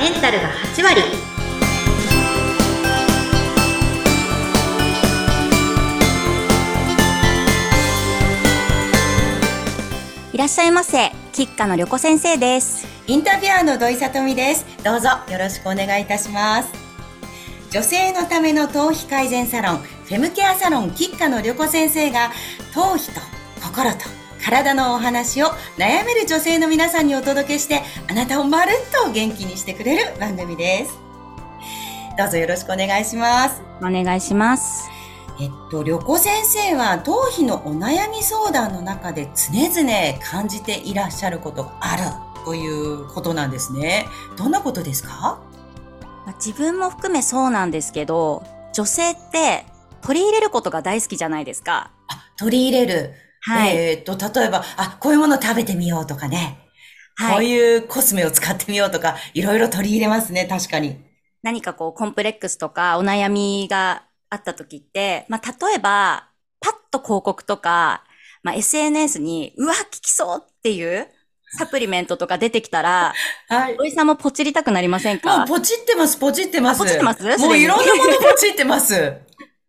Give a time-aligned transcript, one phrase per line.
[0.00, 1.02] メンタルが8割
[10.32, 14.64] いらっしゃいませ吉花の旅子先生ですインタビュアーの土井さとみです。
[14.84, 16.70] どうぞよろしくお願いいたします。
[17.70, 22.30] 女性のための頭皮改善サロン、フェムケアサロンキッカの旅子先生が、
[22.72, 23.20] 頭皮と
[23.60, 25.46] 心と体のお話を
[25.76, 30.98] 悩める女性の皆さんにお届けして、あなたをまるっと元気にしてくれる番組です。
[32.18, 33.62] どうぞよろしくお願いします。
[33.78, 34.88] お願いします
[35.40, 42.02] えっと、旅子先生は頭皮のお悩み相談の中で常々感じていらっしゃることがある
[42.44, 44.06] ということなんですね。
[44.36, 45.40] どんなことですか？
[46.26, 48.42] まあ自分も含めそうなんですけど
[48.74, 49.64] 女性って
[50.02, 53.14] 取り入れることが大好きじゃないですかあ、取り入れる。
[53.42, 56.58] はい、えっと、例えば、あ、こういうもの食べてみようとかね。
[57.18, 60.96] こはい、ういうコスメを使ってみようとか、いろいろ取り入れますね、確かに。
[61.42, 66.28] 何かこうコンプレックスとかお悩みがあった時って、まあ、例えば
[66.60, 68.04] パッと広告とか、
[68.42, 71.08] まあ、SNS にうわ効きそうっていう
[71.58, 73.14] サプリメントとか出てきたら
[73.48, 73.76] はい。
[73.76, 76.82] 土井さんもポチりたくなりませんもかうポチってます、ポチってます。
[76.82, 77.22] あポチってます？
[77.38, 79.14] もういろんなものポチってます。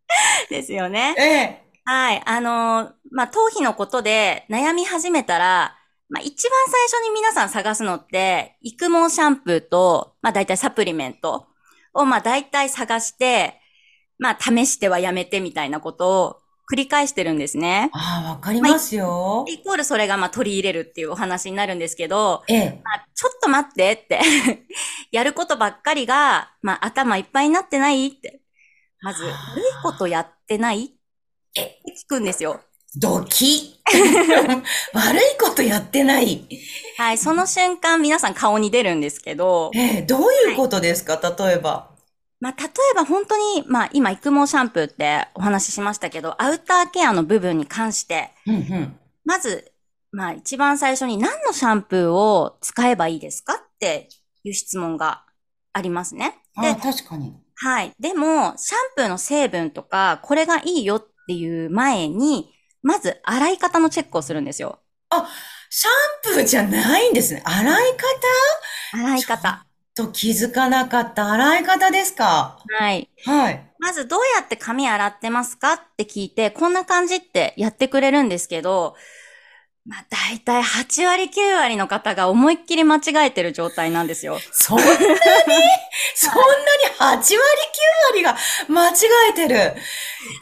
[0.50, 1.62] ですよねええ。
[1.84, 2.22] はい。
[2.24, 5.76] あのーまあ、頭皮のことで悩み始めたら、
[6.08, 11.48] まあ、一番最初に皆さん探すのって、育毛シャンプーと、まあ、大体サプリメント
[11.92, 13.60] を、まあ、大体探して、
[14.18, 16.36] まあ、試してはやめてみたいなことを
[16.70, 17.90] 繰り返してるんですね。
[17.92, 19.44] ああ、わかりますよ。
[19.48, 22.82] イコールそれが、まあ、取り入れるっていうお話になるんですけど、ええ。
[22.84, 24.20] まあ、ちょっと待ってって、
[25.12, 28.40] やることばっかりが、まあ、頭いっぱいになってないって。
[29.00, 29.32] まず、悪い
[29.82, 30.88] ことやってないっ
[31.54, 32.60] て聞くんですよ。
[32.96, 33.78] ドキ
[34.92, 36.46] 悪いことやってない。
[36.96, 41.90] はい、その瞬間皆さん顔に出るんですけど、ええ、どういうことですか、例えば。
[42.40, 48.98] まあ、例えば本当に、まあ、今、育毛シャンプーってお話ししましたけど、アウターケアの部分に関して、うんうん。
[49.24, 49.72] まず、
[50.12, 54.08] まあ、一番最初に何のシャンプーを使えばいいですかって
[54.44, 55.24] いう質問が
[55.72, 56.36] ありますね。
[56.54, 57.34] ああ、確かに。
[57.56, 57.92] はい。
[57.98, 62.52] でも、シャンプーの成分とか、これがいいよっていう前に、
[62.82, 64.80] まず洗い方のチェックをするんですよ。
[65.70, 67.42] シャンプーじゃないんですね。
[67.44, 68.98] 洗い方？
[69.00, 69.64] 洗い方。
[69.94, 72.58] と気づかなかった洗い方ですか？
[72.78, 73.08] はい。
[73.24, 73.64] はい。
[73.80, 78.96] まずどうやって髪洗ってますかって聞いて、こんな感じってやってくれるんですけど、
[79.86, 84.38] まあ大体8割9割の方が思いっきり間違えてる状態なんですよ。
[84.52, 84.90] そんなに、
[86.20, 87.36] そんなに8割9
[88.12, 88.36] 割が
[88.68, 88.94] 間違
[89.30, 89.74] えてる。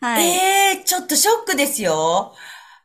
[0.00, 0.24] はい。
[0.24, 2.34] ええー、ちょっとショックですよ。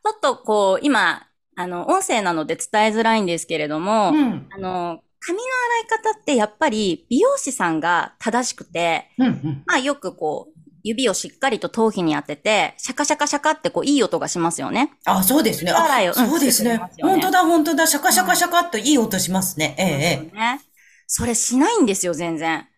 [0.04, 4.46] ちょっとこう、今、あの、音声なので伝えづらいんですけれども、うん。
[4.50, 5.44] あの、髪の
[5.88, 9.62] 洗い方ってやっぱり美容師さんが正しくて、うんうん。
[9.64, 14.92] まあよくこう、指をしっかりと頭皮に当てて、シャカシャカシャカってこう、いい音がしますよね。
[15.06, 15.70] あ、そうですね。
[15.70, 17.86] 手洗いをあ、うんそうですね本当だ、本当だ。
[17.86, 19.74] シャカシャカシャカっといい音しますね。
[19.78, 20.36] ええ、ええ。
[20.36, 20.60] ね。
[21.06, 22.68] それしないんですよ、全然。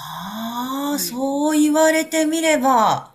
[0.00, 3.14] ああ、そう言われてみれば。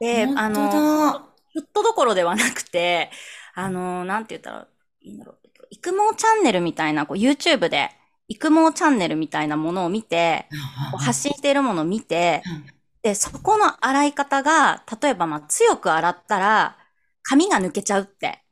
[0.00, 1.28] で、本当あの、だ。
[1.52, 3.10] ちょっとどころではなくて、
[3.54, 4.68] あの、なんて言ったら
[5.02, 5.38] いいんだろう。
[5.70, 7.90] 育毛チャンネルみたいな、こう YouTube で、
[8.28, 10.48] 育毛チャンネルみたいなものを見て、
[10.90, 12.64] こう発信しているものを見てうん、
[13.02, 16.78] で、そこの洗い方が、例えばまあ強く洗ったら、
[17.22, 18.44] 髪が抜けちゃうって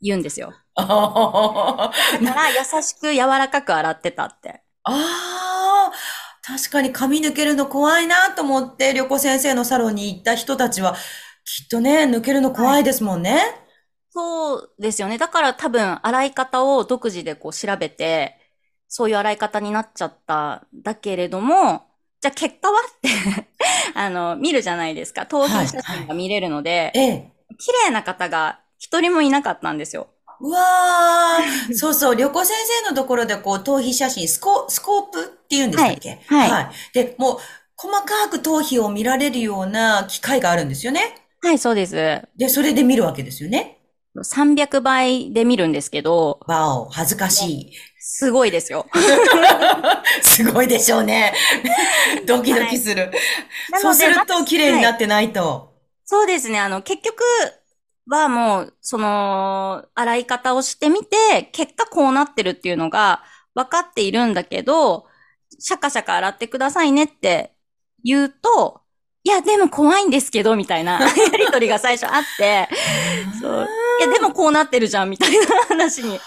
[0.00, 0.54] 言うんですよ。
[0.74, 4.62] あーだから優しく柔らかく洗ってたって。
[4.84, 5.96] あー、
[6.42, 10.96] 確かに髪抜けるの怖いなと思って、旅子先生のサロンに行った人たちは、
[11.44, 13.40] きっとね、抜けるの怖いですもんね。
[14.10, 15.18] そうですよね。
[15.18, 18.38] だから多分洗い方を独自でこう調べて、
[18.88, 21.86] そういう洗い方になっちゃったんだけれども、
[22.20, 23.08] じゃあ結果はって
[23.94, 25.26] あの、見るじゃないですか。
[25.26, 27.32] 頭皮写真が見れるので、ええ。
[27.58, 30.08] 綺麗な方が一人もいなかったんですよ。
[30.42, 36.20] うわー、 そうそう、旅子先生のところでこう、頭皮写真、スコ、スコープって言うんでしたっけ？
[36.26, 37.38] はいはいで、もう、
[37.76, 41.14] 細かく頭皮を見られるような機械があるんですよね。
[41.40, 42.22] はい、そうです。
[42.36, 43.78] で、それで見るわけですよね。
[44.16, 47.72] 300倍で見るんですけど、わお、恥ずかしい。
[47.98, 48.86] すごいですよ。
[50.22, 51.32] すごいでしょうね。
[52.26, 53.06] ドキドキする。
[53.06, 55.72] なのでそうすると綺麗になってないと。
[56.04, 56.60] そうですね。
[56.60, 57.22] あの、結局
[58.08, 63.22] はもう、その、洗い方をしてみて、結果こうなってるっていうのが
[63.54, 65.06] 分かっているんだけど、
[65.58, 67.54] シャカシャカ洗ってくださいねって
[68.04, 68.82] 言うと、
[69.24, 71.08] いや、でも怖いんですけど、みたいな や
[71.38, 72.68] りとりが最初あって、
[73.40, 73.68] そう。
[74.00, 76.18] いや、でもこうなってるじゃん、みたいな話に。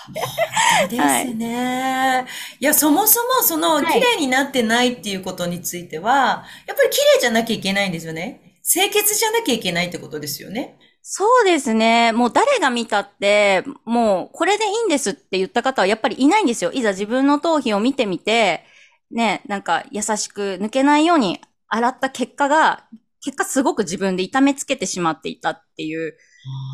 [0.89, 2.25] ですね。
[2.61, 8.39] いや、そもそもその、はい綺麗になってないっていうことについては、やっぱり綺麗じゃなきゃいけないんですよね。
[8.63, 10.77] 清潔じゃなきゃいけないってことですよね。
[11.07, 12.13] そうですね。
[12.13, 16.71] もう誰が見たって、もうこれでいいんですって言った方はやっぱりいないんですよ。
[16.71, 18.65] いざ自分の頭皮を見てみて、
[19.11, 22.85] ね、なんか優しく抜けないように洗った結果が、
[23.23, 26.17] 結果すごく自分で痛めつけてしまっていたっていう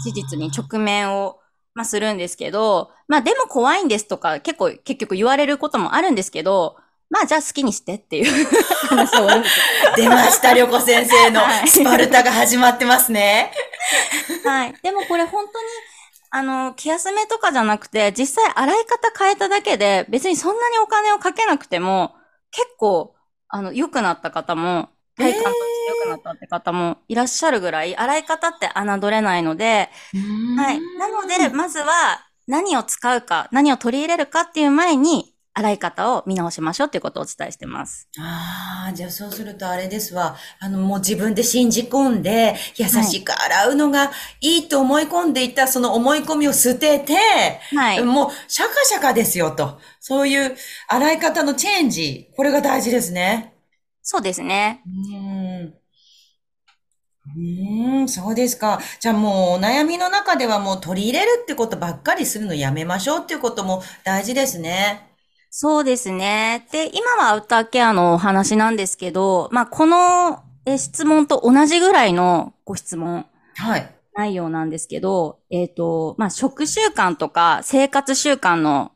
[0.06, 1.40] 事実に直面を、
[1.74, 6.78] まあ、するんですけど、まあでも怖いんですとか結構結局言われることもあるんですけど、
[7.10, 8.48] まあじゃあ好きにしてっていう
[8.88, 9.28] 話を
[9.98, 13.52] 出ました、りょこ先生のはいスパルタが始まってますね。
[14.44, 14.80] はい。
[14.82, 15.68] でもこれ本当に、
[16.30, 22.16] あの、気休めとかじゃなくて、実際洗い方変えただけで、別にそんなにお金をかけなくても、
[22.52, 23.16] 結構、
[23.50, 29.90] あの、良くなった方も、体感として良くなったって方もいらっしゃるぐらい、洗い方って侮れないので、
[30.56, 30.86] はい。
[30.98, 38.08] なので、まずは、何を使うか、何を取り入れるかっていう前に、洗い方を見直しましょうっていうことをお伝えしてます。
[38.18, 40.38] ああ、じゃあそうするとあれですわ。
[40.60, 47.16] あの、もう自分で信じ込んで、優しく洗うのがいいと思い込んでいた、その思い込みを捨てて、
[47.76, 48.04] はい。
[48.04, 49.80] もう、シャカシャカですよと。
[50.00, 50.56] そういう
[50.88, 53.54] 洗い方のチェンジ、これが大事ですね。
[54.02, 54.82] そうですね。
[54.86, 55.74] うーん。
[57.36, 58.80] うーん、そうですか。
[59.00, 65.11] じゃあもう、お悩みの中ではもう取り入れるってことばっかりするのやめましょうっていうことも大事ですね。
[65.54, 66.66] そうですね。
[66.72, 73.26] で、今はアウターケアのお話なんですけど、まあ、このえ質問と同じぐらいのご質問
[73.56, 73.96] はい。
[74.14, 78.92] 内容なんですけど、えっ、と、まあ、食習慣とか生活習慣の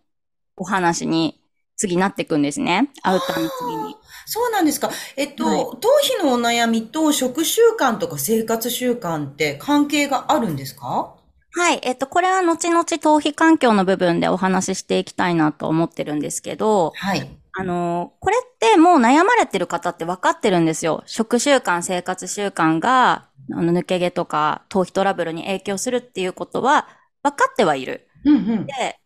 [0.56, 1.42] お話に
[1.75, 2.90] 次なっていくんですね。
[3.04, 3.96] アウターの次に。
[4.25, 4.90] そうなんですか。
[5.18, 11.16] えっと、はい頭皮のお悩みと食習慣とか生活習慣って関係があるんですか？
[11.57, 11.80] はい。
[11.84, 17.30] えっ、と、これは後々頭皮環境の部分でお話ししていきたいなと思ってるんですけど、はい。
[17.57, 21.04] あの、これってもう悩まれてる方って分かってるんですよ。
[21.06, 26.90] 食習慣、生活習慣が、あの、抜け毛とか頭皮トラブルに影響するっていうことは
[27.24, 28.10] 分かってはいる。
[28.25, 28.66] うんうん。
[28.66, 29.00] で、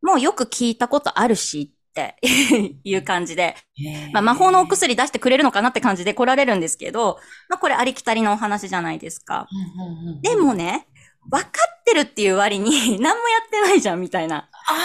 [0.00, 2.16] もうよく聞いたことあるしって
[2.82, 3.56] いう感じで、
[4.14, 7.18] まあ、魔法のお薬出してくれるのかなって感じで来られるんですけど、
[7.50, 9.46] まあ、これありきたりのお話じゃないですか。
[9.50, 10.86] うんうんうんでもね、
[11.28, 14.48] 分かってるっていう割に 何もやってないじゃんみたいな。
[14.52, 14.76] ああ、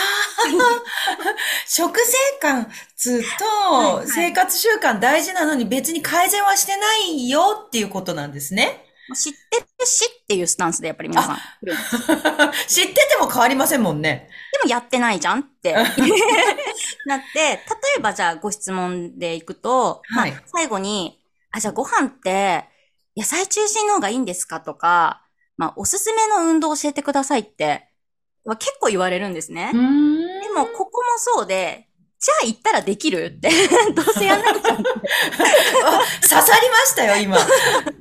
[1.67, 8.85] 食生活とはい生活習慣大事なのに別に改善はしてないよっていうことなんですね。
[9.13, 11.38] 知ってるしっていうスタンスでやっぱり皆さん。
[12.67, 14.29] 知ってても変わりませんもんね。
[14.53, 17.59] でもやってないじゃんってなって、例
[17.97, 21.19] えばじゃあご質問でいくと、はいまあ、最後に、
[21.51, 22.65] あ、じゃあご飯って
[23.15, 25.25] 野菜中心の方がいいんですかとか、
[25.57, 27.88] まあ、おすすめの運動を教えてくださいって、
[28.44, 29.72] は結構言われるんですね。
[29.72, 31.88] んでも、ここもそうで、
[32.19, 33.50] じゃあ行ったらできるって、
[33.94, 34.81] どうせやんないじゃ 刺
[36.28, 37.38] さりましたよ、今。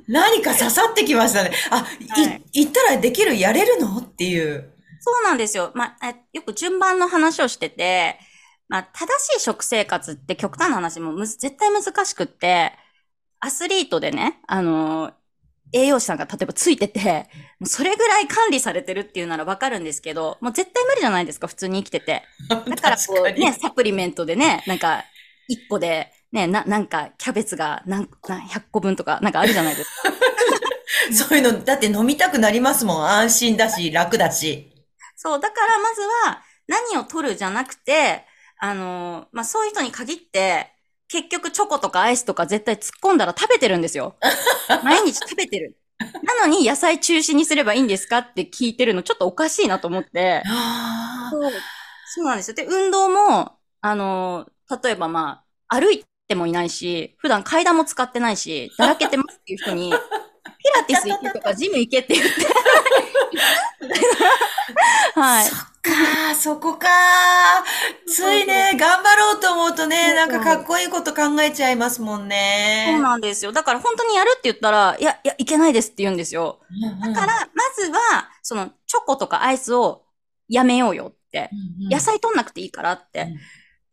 [0.07, 1.51] 何か刺さってきましたね。
[1.69, 1.85] あ、は
[2.17, 3.97] いい、言ったらできる、やれるの？
[3.97, 4.71] っていう。
[4.99, 5.71] そうなんですよ。
[5.75, 8.19] まあ、えよく順番の話をしてて、
[8.67, 12.73] まあ、正しい食生活って極端な話もむず絶対難しくって、
[13.39, 15.13] アスリートでね、あのー
[15.73, 17.27] 栄養士さんが例えばついてて、
[17.59, 22.23] もうそれぐらい管理されてるっていうならわかるんですけど、もう絶対無理じゃないですか、普通に生きてて。
[22.49, 25.03] だからこうね、サプリメントでね、なんか、
[25.49, 30.13] 1個で、ね、な、なんか、キャベツが何、何100個分とか、なんかあるじゃないですか。
[31.27, 33.05] そういうの、だって飲みたくなりますもん。
[33.07, 34.71] 安心だし、楽だし。
[35.15, 38.25] そう、だからまずは何を取るじゃなくて、
[38.57, 40.71] あのーまあ、そういう人に限って、
[41.07, 44.15] 結局チョコとかアイスとか絶対突っ込んだら食べてるんですよ。
[44.83, 45.77] 毎日食べてる。
[45.99, 50.43] なのに野菜中心にすればいいんですかって聞いてるのちょっとおかしいなと思って。
[50.45, 51.51] あそう
[52.15, 52.55] そうなんですよ。
[52.55, 59.91] で、運動も、あのー例えばまあ、歩いてもいないし、普段階段も使ってないし、だらけてますっていう人に、
[60.57, 62.31] ピラティス行けとかジム行けって言って。
[65.19, 65.51] はい。
[65.85, 66.87] か、そこか。
[68.07, 72.87] ついね、頑張ろうと思うとね、なんかかっこいいこと考えちゃいますもんね。
[72.91, 73.51] そうなんですよ。
[73.51, 76.59] だから本当にやるって言ったら、いや、いや、いけないですって言うんですよ。
[77.01, 80.03] だから、まずは、その、チョコとかアイスを
[80.49, 81.49] やめようよって。
[81.91, 83.21] 野菜取んなくていいからって。
[83.21, 83.37] うん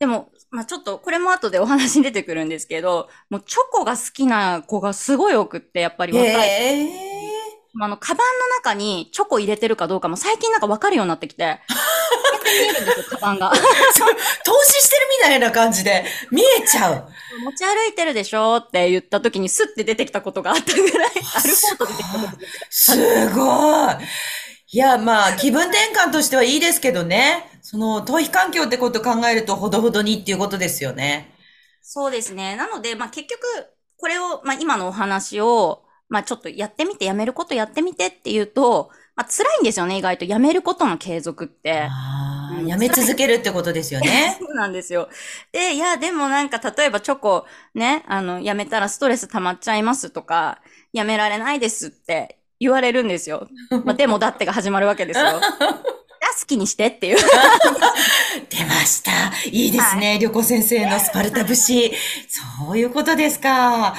[0.02, 6.28] でも、まあちょっと、これも後でお話に出てくるんですけど、もうチョコが好きな子がすごい多くって、やっぱり若い。
[6.28, 7.12] へえ。
[7.81, 11.61] あの、カバンの中にチョコ入れてるかどうかも最近なんかわかるようになってきて、
[12.45, 13.50] 見えるんですよ、カバンが。
[14.45, 17.09] 投資してるみたいな感じで見えちゃう。
[17.45, 22.33] 持ち歩いてるでしょって言った時にスッて出てきたことがあったぐらい、アルフォート出てきたことが
[22.71, 23.95] すごい。
[24.75, 27.50] いや、まあ、気分転換としてはいいですけどね。
[27.62, 31.35] その、逃避環境ってことを考えると、ほどほどにっていうことですよね。
[31.83, 32.57] そうですね。
[32.57, 33.43] なので、まあ結局、
[33.99, 35.81] これを、まあ今のお話を、
[36.12, 40.26] まあちょっとやってみて、やめることやってみてっていうと、まあ辛いんですよね、意外と。
[40.26, 41.85] やめることの継続って。
[41.88, 44.37] ああ、うんやめ続けるってことですよね。
[44.38, 45.09] そうなんですよ。
[45.52, 50.61] で、いや、でもなんか、例えばチョコ、ね、あの、やめたらストレス溜まっちゃいますとか、
[50.92, 53.49] やめられないですって言われるんですよ。
[53.85, 55.40] まあ、でもだってが始まるわけですよ。
[56.23, 57.17] あ好きにしてっていう。
[58.49, 59.11] 出ました。
[59.47, 60.19] いいですね。
[60.21, 61.93] 旅行先生のスパルタ節。
[62.67, 63.50] そういうことですか。
[63.50, 63.95] は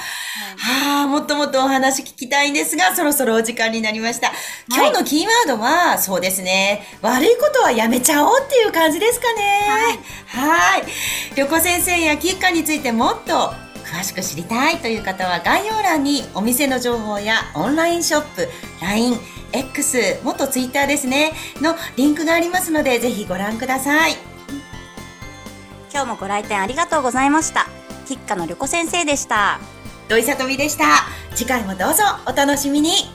[1.04, 4.32] あ、もっともっとお話聞きたいんですが、そろそろお時間になりました。
[4.68, 6.86] 今日のキーワードは、そうですね。
[7.02, 9.98] 悪いことはやめちゃおうっていう感じですかね。
[10.28, 10.84] はい。
[11.36, 13.52] 旅行先生やキッカについてもっと
[13.84, 18.48] 詳しく知りたいという方は概要欄にお店の情報やオンラインショップ、
[18.80, 19.20] LINE、
[19.54, 24.16] X、もっと Twitter ですね、のリンクがありますので、ぜひご覧ください。
[25.92, 27.68] 今日もご来店ありがとうございました。
[28.06, 29.60] キッカの旅子先生でした。
[30.08, 30.84] 土井さとみでした。
[31.34, 33.13] 次回もどうぞお楽しみに。